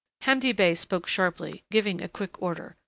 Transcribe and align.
Hamdi 0.21 0.51
Bey 0.51 0.73
spoke 0.73 1.05
sharply, 1.05 1.63
giving 1.69 2.01
a 2.01 2.09
quick 2.09 2.41
order. 2.41 2.75